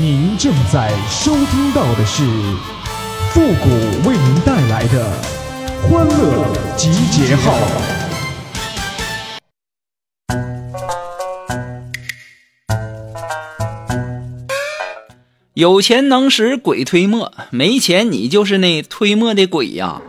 [0.00, 2.24] 您正在收听到的是
[3.30, 5.08] 复古为您带来的
[5.82, 7.54] 欢乐集结号。
[15.54, 20.02] 有钱能使鬼推磨，没钱你就是那推磨的鬼呀！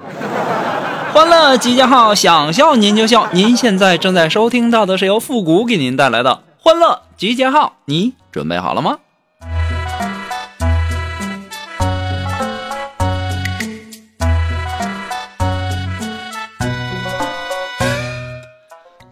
[1.14, 3.30] 欢乐集结号，想笑您就笑。
[3.34, 8.98] 您现在正在收听到的是由复古给您带来的欢乐集结号，你准备好了吗？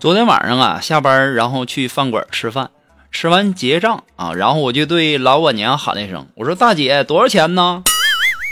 [0.03, 2.71] 昨天晚上啊，下班然后去饭馆吃饭，
[3.09, 7.85] 吃完结账啊，然后我就对老板娘喊了一声：“我说大姐，多少钱呢？”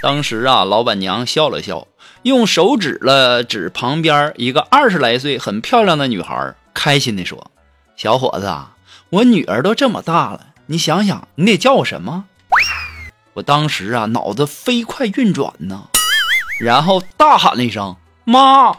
[0.02, 1.88] 当时啊，老板娘笑了笑，
[2.22, 7.52] 用手指了指旁边一个二十来岁、很漂亮的女孩，开心地说
[7.98, 8.78] ：“小伙子，啊
[9.10, 12.24] 我女儿都这么大了，你想想，你得叫我什么？”
[13.36, 15.90] 我当时啊，脑子飞快运转呢，
[16.62, 18.72] 然后大喊了一声：“妈！”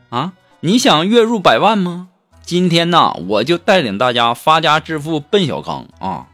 [0.10, 2.10] 啊，你想月入百万吗？
[2.48, 6.28] 今天呢，我就带领大家发家致富奔小康啊！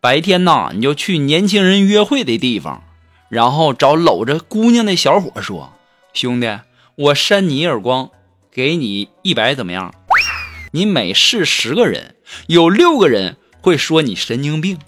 [0.00, 2.82] 白天呢，你就去年轻人约会的地方，
[3.28, 5.74] 然后找搂着姑娘的小伙说
[6.14, 6.60] ：“兄弟，
[6.94, 8.08] 我扇你一耳光，
[8.50, 9.92] 给你一百，怎么样？”
[10.72, 12.14] 你每试十个人，
[12.46, 14.78] 有六个人会说你神经病，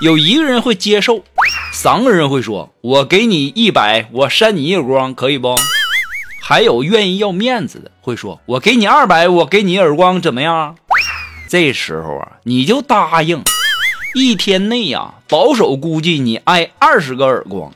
[0.00, 1.24] 有一个人会接受，
[1.74, 5.54] 三个人会说：“我给你一百，我扇你一耳光，可以不？”
[6.44, 10.74] 还有愿意要面子的，会说：“我给你二百，我给你耳光，怎么样？”
[11.48, 13.44] 这时候啊，你就答应，
[14.16, 17.70] 一天内呀，保守估计你挨二十个耳光，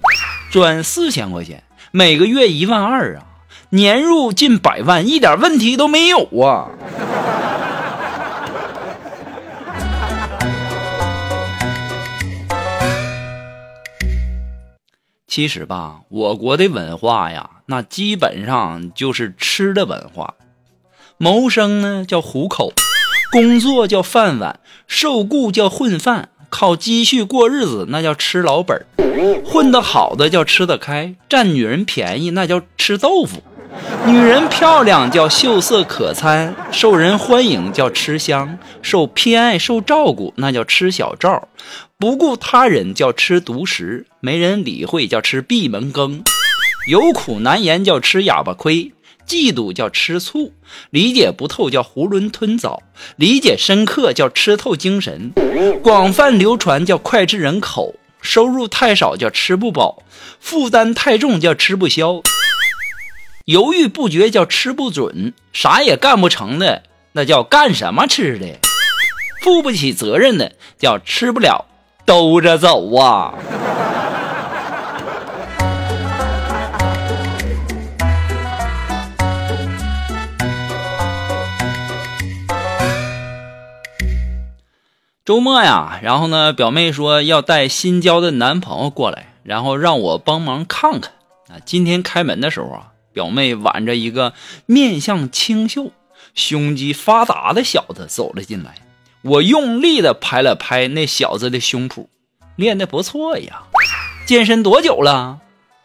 [0.51, 1.63] 赚四千块钱，
[1.93, 3.23] 每个月一万二啊，
[3.71, 6.67] 年入近百万，一点问题都没有啊。
[15.37, 20.33] 其实吧，我国的文化呀，那基本上就是吃的文化。
[21.19, 22.73] 谋生呢叫糊口，
[23.31, 28.87] 工作叫饭碗，受雇叫混饭，靠积蓄过日子那叫吃老本
[29.45, 33.43] 混得好的叫吃得开，占女人便宜那叫吃豆腐。
[34.07, 41.49] 女人漂亮叫秀色可餐，受人欢迎叫吃香，受偏爱受照顾那叫吃小灶，
[41.99, 46.23] 不顾他人叫吃独食，没人理会叫吃闭门羹，
[46.89, 48.93] 有苦难言叫吃哑巴亏，
[49.27, 50.53] 嫉妒叫吃醋，
[50.91, 52.83] 理解不透叫囫囵吞枣，
[53.17, 55.33] 理解深刻叫吃透精神，
[55.83, 60.05] 广泛流传叫脍炙人口，收入太少叫吃不饱，
[60.39, 62.23] 负担太重叫吃不消。
[63.47, 68.59] 犹豫不决叫吃不准，啥也干不成的那叫干什么吃的，
[69.41, 71.65] 负不起责任的叫吃不了
[72.05, 73.35] 兜着走啊。
[85.25, 91.13] 周末呀，然后呢，表妹说要带新交的男朋友过来，然后让我帮忙看看
[91.49, 91.63] 啊。
[91.65, 92.96] 今天开门的时候啊。
[93.17, 94.35] 表妹挽着一个
[94.67, 95.91] 面相清秀、
[96.35, 98.75] 胸肌发达的小子走了进来，
[99.23, 102.09] 我用力的拍了拍那小子的胸脯，
[102.57, 103.63] 练的不错呀，
[104.27, 105.41] 健身多久了？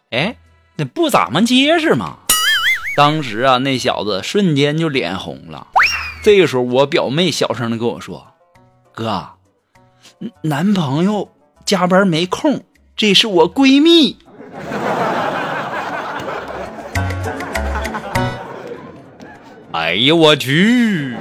[0.10, 0.36] 哎，
[0.76, 2.18] 那不咋么结实嘛。
[2.98, 5.68] 当时啊，那小子瞬间就脸红了。
[6.24, 8.28] 这个时候，我表妹小声的跟我说
[8.94, 9.30] ：“哥，
[10.42, 11.32] 男朋友
[11.64, 12.66] 加班没空，
[12.98, 14.18] 这是我闺蜜。”
[19.74, 21.16] 哎呀，我去！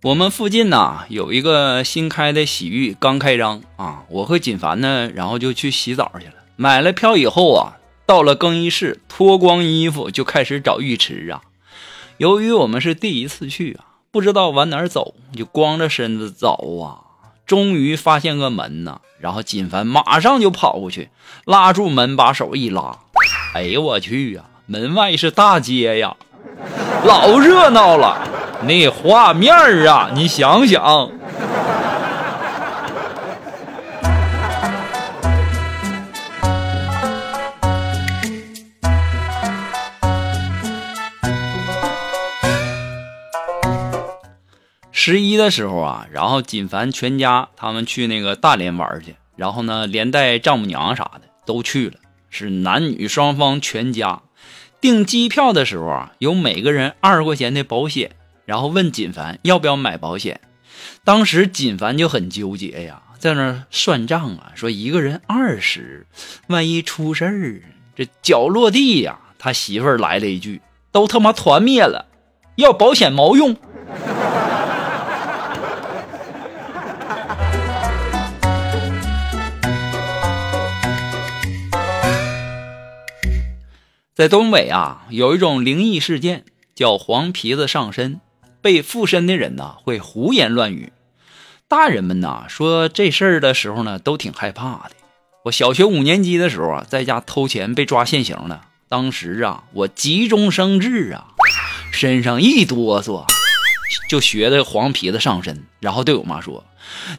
[0.00, 4.04] 我们附近呐有一个新开的洗浴，刚开张啊。
[4.08, 6.34] 我和锦凡呢，然后就去洗澡去了。
[6.54, 11.42] 买了票以后啊，到了更衣室，脱光衣服就开始找浴池啊。
[12.18, 13.97] 由于我们是第一次去啊。
[14.18, 17.06] 不知道往哪儿走，就光着身子走啊！
[17.46, 21.10] 终于发现个门呐，然后锦凡马上就跑过去，
[21.44, 22.98] 拉住门把手一拉，
[23.54, 24.42] 哎呦，我去呀！
[24.66, 26.16] 门外是大街呀，
[27.04, 28.18] 老热闹了，
[28.64, 29.54] 那画面
[29.86, 31.12] 啊，你想想。
[45.08, 51.94] 十一的时候啊，然后锦凡全家他们去那个大连玩去，然后呢，连带丈母娘啥的都去了，
[52.28, 54.20] 是男女双方全家。
[54.82, 58.10] 订机票的时候啊，有每个人二十块钱的保险，
[58.44, 60.42] 然后问锦凡要不要买保险。
[61.04, 66.06] 当时锦凡就很纠结呀，在那算账啊，说一个人二十，
[66.48, 67.62] 万一出事儿，
[67.96, 69.18] 这脚落地呀。
[69.38, 70.60] 他媳妇儿来了一句
[70.92, 72.04] ：“都他妈团灭了，
[72.56, 73.56] 要保险毛用。”
[84.18, 86.44] 在东北啊，有一种灵异事件
[86.74, 88.20] 叫黄皮子上身，
[88.60, 90.92] 被附身的人呢会胡言乱语。
[91.68, 94.90] 大人们呐说这事儿的时候呢都挺害怕的。
[95.44, 98.62] 我小学五年级的时候啊，在家偷钱被抓现行了。
[98.88, 101.28] 当时啊，我急中生智啊，
[101.92, 103.24] 身上一哆嗦，
[104.10, 106.64] 就学的黄皮子上身，然后对我妈说。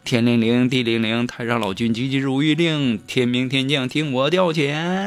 [0.04, 5.06] 天灵灵，地灵灵，太上老君急急如律令，天明天将，听我调遣。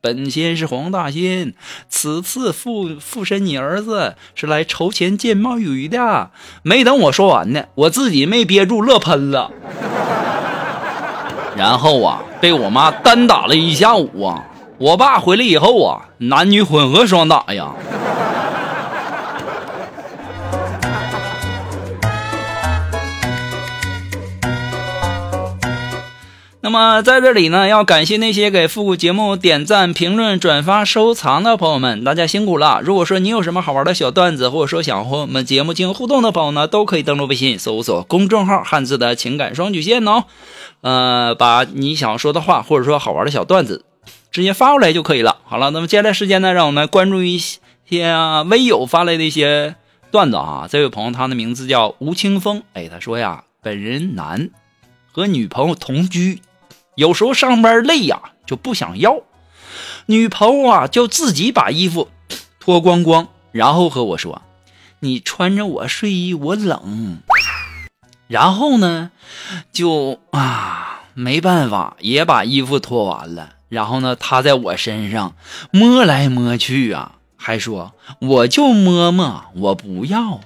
[0.00, 1.54] 本仙是黄大仙，
[1.88, 6.30] 此次附附身你儿子是来筹钱见冒雨的。
[6.62, 9.50] 没等我说完呢，我自己没憋住，乐喷了。
[11.56, 14.44] 然后啊，被我妈单打了一下午啊。
[14.78, 17.72] 我爸回来以后啊，男女混合双打呀。
[26.60, 32.80] 那么在这里呢，要感谢那些给复古节目点赞、评论、转发、收藏的朋友们，大家辛苦了。
[32.82, 40.24] 如果说你有什么好玩的小段子，或者说想和我们节目进行互动的朋友呢，都可以登录微信搜索公众号“汉字的情感双曲线”哦，
[40.80, 43.84] 呃，把你想说的话，或者说好玩的小段子，
[44.32, 45.38] 直接发过来就可以了。
[45.44, 48.12] 好了，那么接下来时间呢，让我们关注一些
[48.46, 49.76] 微友发来的一些
[50.10, 50.66] 段子啊。
[50.68, 54.50] 这位朋友他的名字叫吴清风，哎，他说呀，本人男，
[55.12, 56.40] 和女朋友同居。
[56.98, 59.20] 有时候上班累呀，就不想要，
[60.06, 62.08] 女朋友啊就自己把衣服
[62.58, 64.42] 脱光光，然后和我说
[64.98, 67.18] ：“你穿着我睡衣，我冷。”
[68.26, 69.12] 然后呢，
[69.72, 73.50] 就啊没办法，也把衣服脱完了。
[73.68, 75.36] 然后呢，他在我身上
[75.70, 80.40] 摸来摸去啊，还说：“我就摸摸，我不要。”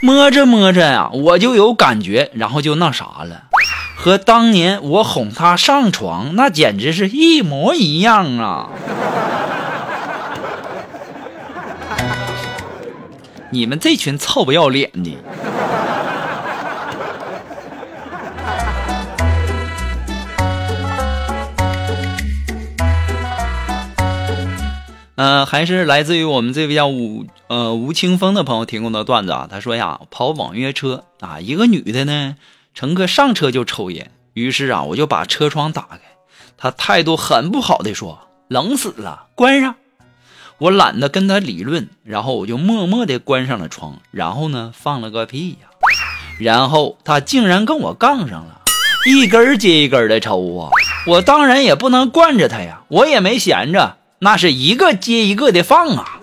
[0.00, 3.48] 摸着摸着呀，我就有感觉，然后就那啥了。
[4.04, 8.68] 和当年我哄她上床，那简直是一模一样啊！
[13.48, 15.16] 你们这群臭不要脸的！
[25.14, 29.48] 呃，还是来自于我们这位叫吴呃吴清风的朋友提供的段子啊。
[29.50, 32.36] 他说呀，跑网约车啊，一个女的呢。
[32.74, 36.00] 乘客上车就抽烟，于是啊，我就把车窗打开。
[36.56, 38.18] 他态度很不好的说
[38.48, 39.76] ：“冷死了，关上。”
[40.58, 45.68] 我懒得跟他理论，然后我就默默的关上了窗，然后呢，放了个屁呀。
[46.40, 48.60] 然后他竟然跟我杠上了，
[49.06, 50.70] 一根接一根的抽啊！
[51.06, 56.13] 我当然也不能惯着他呀，我也没闲着，那是一个接一个的放啊。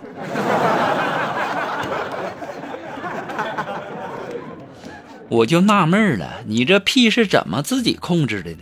[5.31, 8.57] 我就纳闷了，你这屁是怎么自己控制的呢？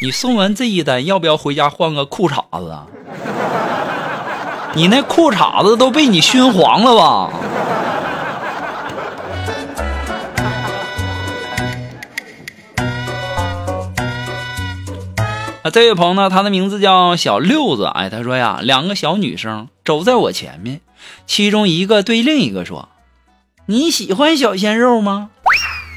[0.00, 2.86] 你送完这一单，要不要回家换个裤衩子啊？
[4.74, 7.30] 你那裤衩子都被你熏黄了吧？
[15.62, 17.84] 啊，这位朋友呢，他的名字叫小六子。
[17.84, 20.80] 哎，他说呀，两个小女生走在我前面，
[21.26, 22.88] 其中一个对另一个说
[23.66, 25.28] ：“你喜欢小鲜肉吗？”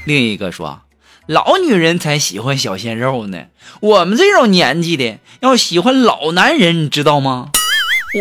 [0.06, 0.82] 另一个说
[1.26, 3.46] ：“老女人才喜欢小鲜肉呢，
[3.80, 7.50] 我们这种年纪的要喜欢老男人，你知道吗？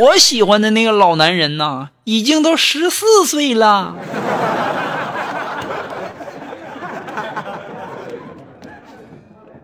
[0.02, 3.96] 我喜欢的那个老男人呐，已经都十四岁了。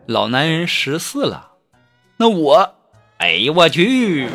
[0.05, 1.53] 老男人十四了，
[2.17, 2.75] 那我，
[3.17, 4.29] 哎呀，我去！”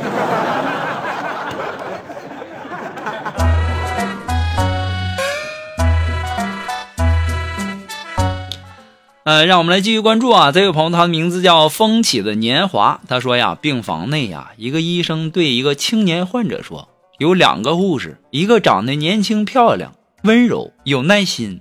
[9.26, 13.00] 呃，让我们来继续关注啊，这位朋友，他的名字叫风起的年华。
[13.08, 21.60] 他说呀，病房内呀，一个医生对一个青年患者说，有两个护士，一个长得年轻漂亮、温柔有耐心，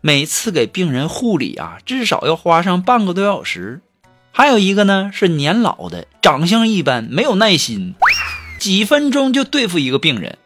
[0.00, 3.80] 每次给病人护理啊，至少要花上半个多小时；
[4.30, 7.94] 还有一个呢，是年老的，长相一般，没有耐心，
[8.58, 10.38] 几分钟就对付一个病人。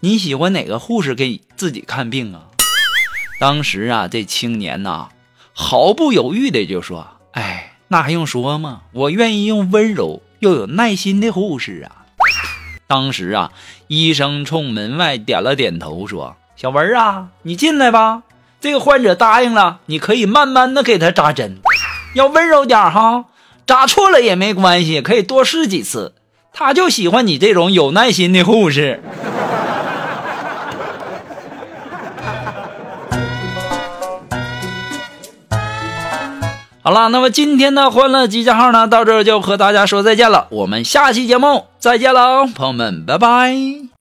[0.00, 2.46] 你喜欢哪个护士给自己看病啊？
[3.38, 5.10] 当时啊，这青年呐。
[5.60, 8.82] 毫不犹豫的就说：“哎，那还用说吗？
[8.92, 12.06] 我愿意用温柔又有耐心的护士啊！”
[12.86, 13.50] 当时啊，
[13.88, 18.22] 医生冲门外点了点头，说：“小文啊，你进来吧。
[18.60, 21.56] 这个患者答应了，你可以慢慢的给他扎针，
[22.14, 23.24] 要温柔点哈。
[23.66, 26.14] 扎错了也没关系，可以多试几次。
[26.52, 29.02] 他就喜欢你这种有耐心的护士。”
[36.88, 40.46] 好了，那么今天的欢乐集结号呢，到这就和大家说再见了。
[40.48, 43.87] 我们下期节目再见喽，朋友们，拜拜。